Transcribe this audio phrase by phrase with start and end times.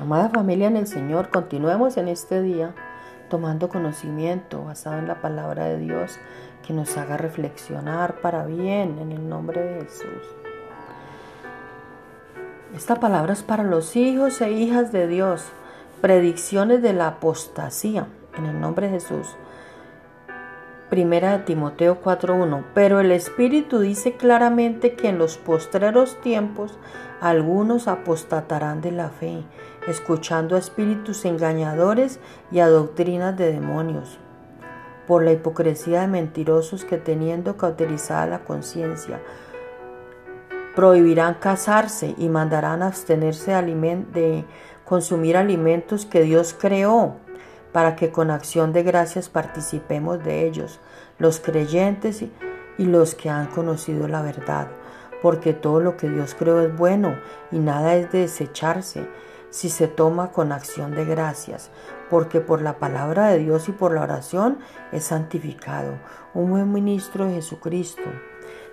[0.00, 2.74] Amada familia en el Señor, continuemos en este día
[3.28, 6.18] tomando conocimiento basado en la palabra de Dios
[6.66, 10.34] que nos haga reflexionar para bien en el nombre de Jesús.
[12.74, 15.44] Esta palabra es para los hijos e hijas de Dios,
[16.00, 18.06] predicciones de la apostasía
[18.38, 19.36] en el nombre de Jesús.
[20.92, 22.64] Primera de Timoteo 4:1.
[22.74, 26.78] Pero el Espíritu dice claramente que en los postreros tiempos
[27.22, 29.42] algunos apostatarán de la fe,
[29.88, 32.20] escuchando a espíritus engañadores
[32.50, 34.18] y a doctrinas de demonios,
[35.06, 39.22] por la hipocresía de mentirosos que teniendo cauterizada la conciencia,
[40.76, 43.52] prohibirán casarse y mandarán abstenerse
[44.12, 44.44] de
[44.84, 47.16] consumir alimentos que Dios creó
[47.72, 50.78] para que con acción de gracias participemos de ellos,
[51.18, 52.22] los creyentes
[52.78, 54.68] y los que han conocido la verdad.
[55.22, 57.16] Porque todo lo que Dios creó es bueno
[57.50, 59.08] y nada es de desecharse
[59.50, 61.70] si se toma con acción de gracias,
[62.10, 64.58] porque por la palabra de Dios y por la oración
[64.92, 65.98] es santificado,
[66.34, 68.02] un buen ministro de Jesucristo.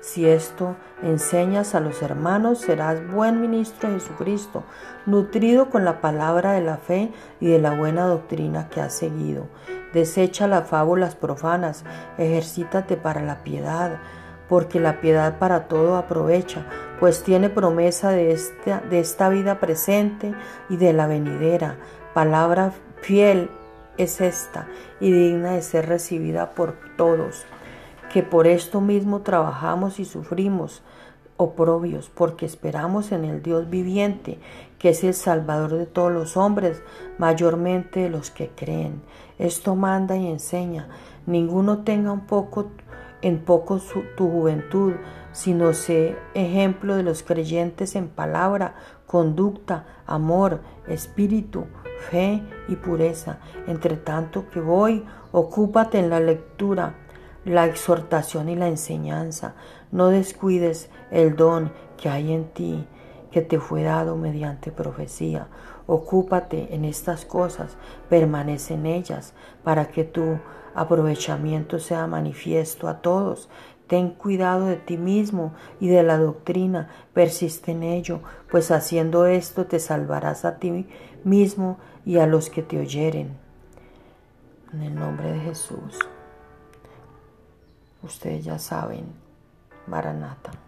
[0.00, 4.64] Si esto enseñas a los hermanos, serás buen ministro de Jesucristo,
[5.06, 7.10] nutrido con la palabra de la fe
[7.40, 9.46] y de la buena doctrina que has seguido.
[9.92, 11.84] Desecha las fábulas profanas,
[12.16, 13.98] ejercítate para la piedad
[14.48, 16.64] porque la piedad para todo aprovecha,
[16.98, 20.34] pues tiene promesa de esta, de esta vida presente
[20.68, 21.76] y de la venidera.
[22.14, 23.50] Palabra fiel
[23.98, 24.66] es esta
[25.00, 27.44] y digna de ser recibida por todos,
[28.12, 30.82] que por esto mismo trabajamos y sufrimos
[31.36, 34.38] oprobios, porque esperamos en el Dios viviente,
[34.78, 36.82] que es el Salvador de todos los hombres,
[37.16, 39.02] mayormente de los que creen.
[39.38, 40.88] Esto manda y enseña.
[41.26, 42.70] Ninguno tenga un poco
[43.22, 43.80] en poco
[44.16, 44.94] tu juventud,
[45.32, 48.74] sino sé ejemplo de los creyentes en palabra,
[49.06, 51.66] conducta, amor, espíritu,
[52.10, 53.38] fe y pureza.
[53.66, 56.94] Entre tanto que voy, ocúpate en la lectura,
[57.44, 59.54] la exhortación y la enseñanza.
[59.90, 62.86] No descuides el don que hay en ti,
[63.30, 65.48] que te fue dado mediante profecía.
[65.86, 67.76] Ocúpate en estas cosas,
[68.08, 69.32] permanece en ellas,
[69.64, 70.38] para que tu
[70.74, 73.48] aprovechamiento sea manifiesto a todos.
[73.86, 79.64] Ten cuidado de ti mismo y de la doctrina, persiste en ello, pues haciendo esto
[79.64, 80.86] te salvarás a ti
[81.24, 83.36] mismo y a los que te oyeren.
[84.74, 85.98] En el nombre de Jesús.
[88.02, 89.12] Ustedes ya saben,
[89.86, 90.67] Maranata.